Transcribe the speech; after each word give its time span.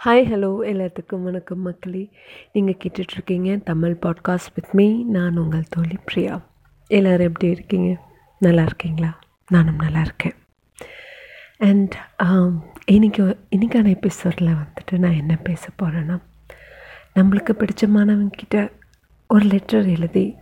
Hi 0.00 0.22
hello 0.24 0.48
எல்லாத்துக்கும் 0.64 1.22
வணக்கம் 1.22 1.60
மக்களே. 1.60 2.10
நீங்கள் 2.52 2.76
கேட்டுட்ருக்கீங்க 2.84 3.56
தமிழ் 3.62 3.96
பாட்காஸ்ட் 4.02 4.52
வித் 4.54 4.70
மீ 4.74 5.04
நான் 5.04 5.36
உங்கள் 5.36 5.66
தோழி 5.68 5.96
பிரியா. 6.04 6.40
எல்லோரும் 6.86 7.26
எப்படி 7.26 7.50
இருக்கீங்க? 7.50 8.00
நல்லா 8.38 8.62
இருக்கீங்களா? 8.62 9.10
நானும் 9.48 9.76
நல்லா 9.76 10.00
இருக்கேன். 10.00 10.34
அண்ட் 11.58 11.94
um, 12.22 12.52
இன்றைக்கி 12.90 13.34
இன்றைக்கான 13.50 13.90
எபிசோடில் 13.90 14.48
வந்துட்டு 14.54 14.98
நான் 14.98 15.12
என்ன 15.12 15.36
பேச 15.36 15.68
போகிறேன்னா 15.82 16.16
நம்மளுக்கு 17.14 17.54
பிடிச்சமானவங்கிட்ட 17.54 18.72
ஒரு 19.26 19.44
லெட்டர் 19.44 19.86
எழுதி 19.86 20.36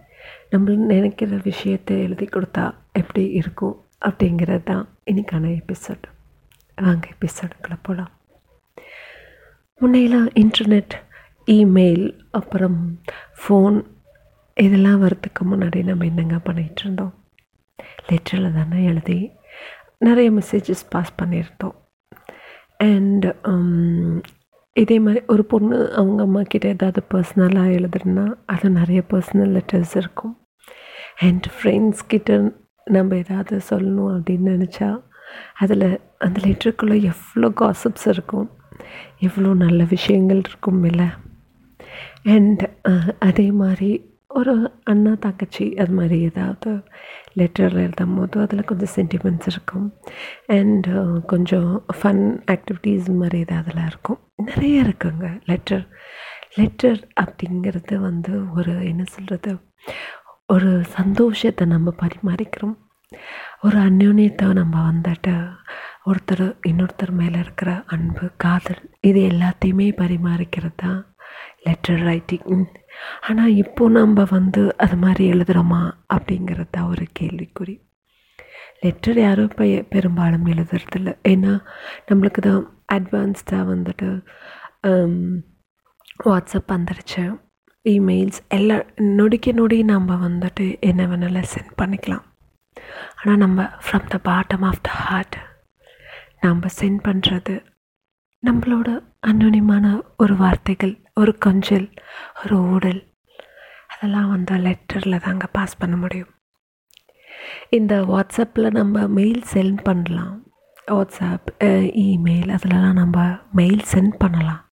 நம்ம 0.51 0.71
நினைக்கிற 0.71 1.41
விஷயத்தை 1.45 1.97
எழுதி 2.01 2.25
கொடுத்தா 2.27 2.73
எப்படி 2.93 3.25
இருக்கும் 3.31 3.77
அப்படிங்கிறது 4.01 4.63
தான் 4.63 4.89
இன்றைக்கான 5.05 5.51
எபிசோட் 5.55 6.07
வாங்க 6.79 7.09
எபிசோடுக்குள்ளே 7.17 7.81
போகலாம் 7.83 8.18
முன்னையெல்லாம் 9.81 10.29
இன்டர்நெட் 10.43 10.95
இமெயில் 11.49 12.07
அப்புறம் 12.31 12.79
ஃபோன் 13.41 13.77
இதெல்லாம் 14.57 15.03
வரத்துக்கு 15.05 15.43
முன்னாடி 15.51 15.81
நம்ம 15.83 16.05
என்னங்க 16.05 16.39
பண்ணிகிட்டு 16.47 16.83
இருந்தோம்? 16.85 17.13
லெட்டரில் 18.09 18.57
தானே 18.57 18.81
எழுதி 18.85 19.19
நிறைய 20.07 20.29
மெசேஜஸ் 20.31 20.83
பாஸ் 20.95 21.13
பண்ணியிருந்தோம். 21.21 21.77
அண்ட் 22.89 23.27
um, 23.51 24.19
இதே 24.77 24.99
மாதிரி 25.05 25.21
ஒரு 25.27 25.45
பொண்ணு 25.53 25.79
அவங்க 26.01 26.21
அம்மா 26.23 26.43
கிட்ட 26.43 26.67
ஏதாவது 26.69 27.01
பர்சனலாக 27.13 27.77
எழுதுனா 27.79 28.27
அது 28.55 28.67
நிறைய 28.81 29.01
பர்சனல் 29.13 29.55
லெட்டர்ஸ் 29.57 29.97
இருக்கும். 30.03 30.37
அண்ட் 31.27 31.49
ஃப்ரெண்ட்ஸ் 31.55 32.05
கிட்ட 32.13 32.41
நம்ம 32.87 33.17
ஏதாவது 33.25 33.55
சொல்லணும் 33.71 34.13
அப்படின்னு 34.17 34.59
நினச்சா 34.59 34.91
அதில் 35.63 35.91
அந்த 36.27 36.39
லெட்டருக்குள்ளே 36.47 36.99
எவ்வளோ 37.13 37.51
காசிப்ஸ் 37.63 38.09
இருக்கும். 38.15 38.49
எவ்வளோ 39.27 39.51
நல்ல 39.65 39.81
விஷயங்கள் 39.95 40.43
இருக்கும் 40.49 40.83
இல்லை? 40.91 41.09
அண்ட் 42.35 42.63
அதே 43.29 43.49
மாதிரி 43.63 43.91
ஒரு 44.39 44.55
அண்ணா 44.91 45.13
தங்கச்சி 45.25 45.65
அது 45.83 45.93
மாதிரி 45.99 46.17
ஏதாவது 46.29 46.71
லெட்டரில் 47.39 47.85
எழுதும் 47.85 48.17
போது 48.17 48.37
அதில் 48.45 48.69
கொஞ்சம் 48.71 48.93
சென்டிமெண்ட்ஸ் 48.97 49.49
இருக்கும். 49.53 49.87
அண்ட் 50.57 50.89
கொஞ்சம் 51.33 51.71
ஃபன் 51.99 52.25
ஆக்டிவிட்டீஸ் 52.55 53.09
மாதிரி 53.21 53.39
ஏதாவதுலாம் 53.45 53.89
இருக்கும். 53.93 54.21
நிறைய 54.49 54.85
இருக்குங்க 54.85 55.29
லெட்டர் 55.51 55.87
லெட்டர் 56.59 57.01
அப்படிங்கிறது 57.23 57.97
வந்து 58.09 58.35
ஒரு 58.59 58.75
என்ன 58.91 59.03
சொல்கிறது 59.15 59.53
ஒரு 60.55 60.71
சந்தோஷத்தை 60.99 61.65
நம்ம 61.73 61.89
பரிமாறிக்கிறோம். 62.03 62.77
ஒரு 63.67 63.77
அந்யோன்யத்தை 63.89 64.47
நம்ம 64.61 64.75
வந்துட்டு 64.91 65.35
ஒருத்தர் 66.09 66.45
இன்னொருத்தர் 66.71 67.13
மேலே 67.21 67.39
இருக்கிற 67.45 67.71
அன்பு 67.95 68.27
காதல் 68.45 68.83
இது 69.09 69.21
எல்லாத்தையுமே 69.33 69.87
பரிமாறிக்கிறது? 70.03 70.77
தான் 70.83 71.01
லெட்டர் 71.67 72.03
ரைட்டிங் 72.09 72.65
ஆனால் 73.29 73.57
இப்போ 73.63 73.85
நம்ம 73.97 74.25
வந்து 74.37 74.63
அது 74.85 74.97
மாதிரி 75.03 75.25
எழுதுகிறோமா 75.35 75.83
அப்படிங்கிறது 76.15 76.73
தான் 76.77 76.91
ஒரு 76.93 77.05
கேள்விக்குறி. 77.19 77.75
லெட்டர் 78.85 79.19
யாரும் 79.27 79.49
இப்போ 79.51 79.67
பெரும்பாலும் 79.95 80.49
எழுதுறதில்ல. 80.55 81.13
ஏன்னா 81.33 81.53
நம்மளுக்கு 82.09 82.43
தான் 82.49 82.65
அட்வான்ஸ்டாக 82.97 83.69
வந்துட்டு 83.73 84.09
um, 84.91 85.15
வாட்ஸ்அப் 86.29 86.75
வந்துருச்சு. 86.77 87.25
இமெயில்ஸ் 87.85 88.41
எல்லாம் 88.57 88.87
நொடிக்க 89.19 89.53
நொடி 89.59 89.79
நம்ம 89.93 90.17
வந்துட்டு 90.27 90.65
என்ன 90.91 91.03
வேணாலும் 91.11 91.51
சென்ட் 91.55 91.75
பண்ணிக்கலாம். 91.83 92.25
ஆனால் 93.19 93.43
நம்ம 93.45 93.69
from 93.85 94.09
the 94.15 94.19
bottom 94.31 94.67
of 94.71 94.83
the 94.89 94.91
heart 95.05 95.37
நம்ம 96.43 96.69
சென்ட் 96.81 97.01
பண்ணுறது 97.09 97.55
நம்மளோட 98.43 98.89
அன்னோனியமான 99.29 99.87
ஒரு 100.23 100.35
வார்த்தைகள் 100.43 100.95
ஒரு 101.21 101.33
கொஞ்சல் 101.47 101.87
ஒரு 102.43 102.57
ஊடல் 102.75 103.01
அதெல்லாம் 103.93 104.29
வந்து 104.35 104.55
லெட்டரில் 104.67 105.23
தாங்க 105.27 105.47
பாஸ் 105.57 105.81
பண்ண 105.81 105.95
முடியும். 105.97 106.33
இந்த 107.79 107.95
வாட்ஸ்அப்பில் 108.11 108.77
நம்ம 108.79 109.07
மெயில் 109.19 109.43
சென்ட் 109.55 109.81
பண்ணலாம். 109.89 110.37
வாட்ஸ்அப் 110.93 111.49
இமெயில் 112.05 112.53
அதிலலாம் 112.57 112.99
நம்ம 113.03 113.27
மெயில் 113.61 113.83
சென்ட் 113.93 114.17
பண்ணலாம். 114.23 114.63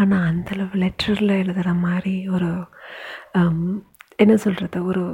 ஆனால் 0.00 0.26
அந்தளவு 0.30 0.76
லெட்டரில் 0.82 1.38
எழுதுகிற 1.40 1.70
மாதிரி 1.86 2.14
ஒரு 2.34 2.50
என்ன 4.22 4.34
சொல்கிறது 4.44 4.78
ஒரு 4.90 5.04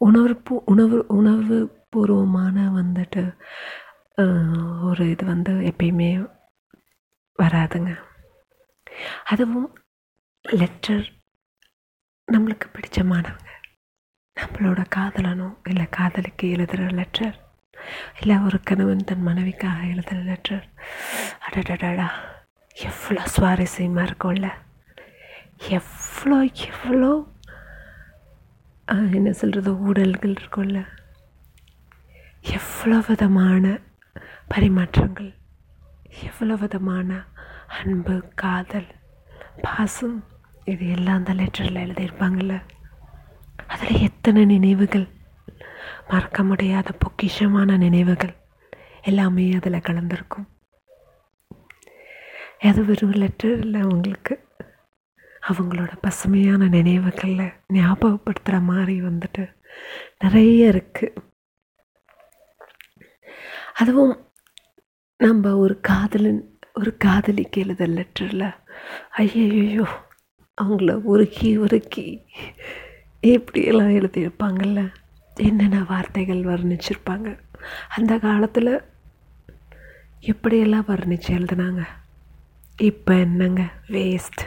உணர்வு 0.00 0.54
உணவு 0.72 0.98
உணவு 1.16 1.58
பூர்வமான 1.90 2.56
வந்துட்டு 2.78 3.22
ஒரு 4.18 5.04
இது 5.10 5.24
வந்து 5.24 5.52
எப்பயுமே 5.68 6.08
வராதுங்க 7.38 7.92
அதுவும் 9.30 9.70
லெட்டர் 10.44 11.06
நம்மளுக்கு 12.28 12.66
பிடிச்சமானவங்க 12.68 13.50
நம்மளோட 14.36 14.82
காதலனோ 14.96 15.48
இல்லை 15.68 15.86
காதலிக்கு 15.90 16.46
எழுதுகிற 16.48 16.88
லெட்டர் 16.90 17.36
இல்லை 18.20 18.36
ஒரு 18.44 18.58
கணவன் 18.60 19.04
தன் 19.04 19.26
மனைவிக்காக 19.26 19.88
எழுதுகிற 19.88 20.18
லெட்டர் 20.22 20.64
அடடடடா 21.46 22.08
எவ்வளோ 22.76 23.22
சுவாரஸ்யமாக 23.34 24.08
இருக்கும்ல 24.08 24.48
எவ்வளோ 25.70 26.38
எவ்வளோ 26.66 27.10
என்ன 29.12 29.32
சொல்கிறது 29.32 29.72
ஊடல்கள் 29.84 30.34
இருக்கும்ல 30.34 30.80
எவ்வளோ 32.52 32.98
விதமான 33.08 33.64
பரிமாற்றங்கள். 34.48 35.30
எவ்வளோ 36.28 36.54
விதமான 36.54 37.10
அன்பு 37.80 38.14
காதல் 38.34 38.90
பாசம் 39.62 40.16
இது 40.64 40.86
எல்லாம் 40.88 41.18
அந்த 41.20 41.32
லெட்டரில் 41.34 41.82
எழுதியிருப்பாங்கள்ல 41.84 42.54
அதில் 43.66 44.02
எத்தனை 44.08 44.44
நினைவுகள்? 44.44 45.06
மறக்க 46.10 46.42
முடியாத 46.42 46.90
பொக்கிஷமான 47.04 47.76
நினைவுகள் 47.76 48.34
எல்லாமே 49.10 49.44
அதில் 49.58 49.86
கலந்துருக்கும். 49.88 50.46
எது 52.68 52.80
வெறும் 52.84 53.16
லெட்டர் 53.22 53.54
இல்லை 53.58 53.80
அவங்களுக்கு 53.80 54.34
அவங்களோட 55.50 55.92
பசுமையான 56.00 56.68
நினைவுகளில் 56.74 57.46
ஞாபகப்படுத்துகிற 57.72 58.58
மாதிரி 58.62 58.94
வந்துட்டு 59.02 59.44
நிறைய 60.18 60.72
இருக்குது 60.72 61.16
அதுவும் 63.80 64.12
நம்ம 65.22 65.56
ஒரு 65.56 65.74
காதலன் 65.80 66.40
ஒரு 66.74 66.96
காதலிக்கு 66.96 67.60
எழுத 67.60 67.86
லெட்டரில் 67.86 68.46
ஐயையோ 69.12 69.86
அவங்கள 70.58 70.92
உருக்கி 71.12 71.50
உருக்கி 71.56 72.06
எப்படியெல்லாம் 73.22 73.96
எழுதியிருப்பாங்கல்ல 73.98 74.80
என்னென்ன 75.36 75.84
வார்த்தைகள் 75.88 76.42
வர்ணிச்சிருப்பாங்க? 76.44 77.28
அந்த 77.88 78.18
காலத்தில் 78.18 78.72
எப்படியெல்லாம் 80.22 80.88
வர்ணித்து 80.88 81.30
எழுதுனாங்க? 81.36 81.82
இப்போ 82.80 83.14
என்னங்க? 83.14 83.62
வேஸ்ட் 83.88 84.42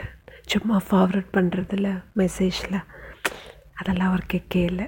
சும்மா 0.46 0.80
ஃபார்வர்ட் 0.90 1.30
பண்ணுறதில்ல 1.32 1.88
மெசேஜில் 2.16 2.78
அதெல்லாம் 3.74 4.12
ஒரு 4.12 4.24
கெக்கே 4.32 4.64
இல்லை 4.64 4.86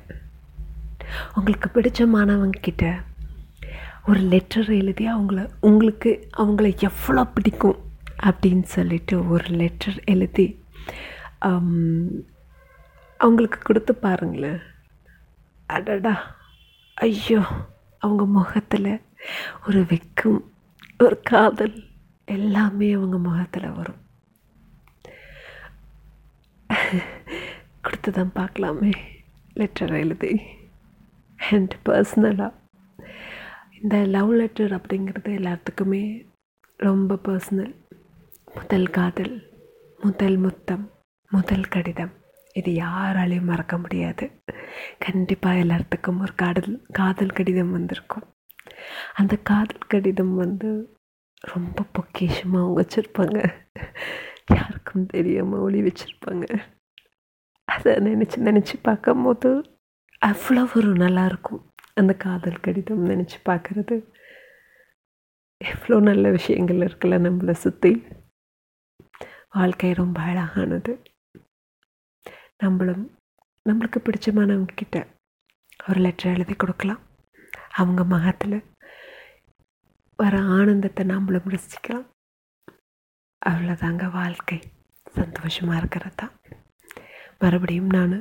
உங்களுக்கு 1.34 1.69
பிடிச்ச 1.75 2.00
மாணவங்கக்கிட்ட 2.16 2.87
ஒரு 4.11 4.21
லெட்டர் 4.33 4.69
எழுதி 4.77 5.05
அவங்கள 5.13 5.41
உங்களுக்கு 5.69 6.11
அவங்கள 6.43 6.67
எவ்வளோ 6.89 7.23
பிடிக்கும்? 7.35 7.79
அப்படின்னு 8.29 8.67
சொல்லிட்டு 8.75 9.15
ஒரு 9.33 9.49
லெட்டர் 9.61 9.99
எழுதி 10.13 10.47
அவங்களுக்கு 13.21 13.59
கொடுத்து 13.63 13.93
பாருங்களேன். 14.05 14.61
அடடா 15.67 16.15
ஐயோ 16.97 17.43
அவங்க 18.03 18.25
முகத்தில் 18.37 18.93
ஒரு 19.67 19.83
வெக்கம் 19.93 20.39
ஒரு 21.05 21.19
காதல் 21.31 21.77
எல்லாமே 22.37 22.88
அவங்க 22.99 23.19
முகத்தில் 23.29 23.77
வரும். 23.79 24.00
கொடுத்து 27.85 28.12
தான் 28.12 28.37
பார்க்கலாமே 28.41 28.94
லெட்டர் 29.61 29.94
எழுதி. 30.03 30.32
அண்ட் 31.50 31.77
பர்சனலாக 31.88 32.55
இந்த 33.83 33.97
லவ் 34.07 34.31
லெட்டர் 34.33 34.73
அப்படிங்கிறது 34.73 35.31
எல்லாத்துக்குமே 35.41 36.03
ரொம்ப 36.81 37.19
பர்சனல் 37.25 37.75
முதல் 38.55 38.89
காதல் 38.91 39.35
முதல் 39.99 40.37
முத்தம் 40.37 40.85
முதல் 41.31 41.69
கடிதம். 41.69 42.13
இது 42.53 42.71
யாராலையும் 42.73 43.51
மறக்க 43.51 43.79
முடியாது. 43.79 44.25
கண்டிப்பாக 44.99 45.63
எல்லாத்துக்கும் 45.65 46.21
ஒரு 46.21 46.35
காதல் 46.35 46.83
காதல் 46.93 47.29
கடிதம் 47.29 47.71
வந்திருக்கும். 47.71 48.27
அந்த 49.15 49.37
காதல் 49.43 49.89
கடிதம் 49.89 50.35
வந்து 50.35 50.71
ரொம்ப 51.41 51.87
பொக்கிஷமாக 51.97 52.63
அவங்க 52.63 52.79
வச்சுருப்பாங்க. 52.83 53.39
யாருக்கும் 54.57 55.07
தெரியாமல் 55.07 55.61
ஒளி 55.61 55.83
வச்சுருப்பாங்க. 55.83 56.47
அதை 57.69 57.93
நினச்சி 58.09 58.39
நினச்சி 58.49 58.77
பார்க்கும் 58.83 59.23
போது 59.23 59.51
அவ்வளோ 60.23 60.63
ஒரு 60.75 60.93
நல்லாயிருக்கும் 61.05 61.63
அந்த 62.00 62.12
காதல் 62.25 62.65
கடிதம் 62.65 63.09
நினச்சி 63.11 63.39
பார்க்குறது. 63.49 63.97
எவ்வளோ 65.61 65.97
நல்ல 66.09 66.31
விஷயங்கள் 66.31 66.85
இருக்குல்ல 66.87 67.17
நம்மளை 67.27 67.55
சுற்றி 67.65 67.93
வாழ்க்கை 69.56 69.93
ரொம்ப 69.93 70.19
அழகானது. 70.31 70.93
நம்மளும் 72.65 73.05
நம்மளுக்கு 73.67 73.99
பிடிச்சமானவங்க 74.05 74.75
கிட்ட 74.75 74.99
ஒரு 75.89 76.00
லெட்டர் 76.00 76.33
எழுதி 76.35 76.55
கொடுக்கலாம். 76.55 77.03
அவங்க 77.81 78.03
மகத்தில் 78.15 78.59
வர 80.19 80.37
ஆனந்தத்தை 80.59 81.03
நம்மளும் 81.06 81.51
ரசிக்கலாம். 81.55 82.06
அவ்வளோதாங்க 83.43 84.05
வாழ்க்கை. 84.11 84.59
சந்தோஷமாக 85.19 85.81
இருக்கிறது 85.81 86.15
தான். 86.15 86.35
மறுபடியும் 87.43 87.93
நான் 87.97 88.17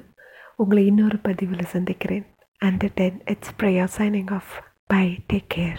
உங்களை 0.62 0.83
இன்னொரு 0.85 1.18
பதிவில் 1.19 1.71
சந்திக்கிறேன். 1.75 2.25
Until 2.62 2.89
then, 2.95 3.21
it's 3.27 3.51
prayer. 3.51 3.88
signing 3.88 4.31
off. 4.31 4.62
Bye. 4.88 5.24
Take 5.30 5.50
care. 5.50 5.77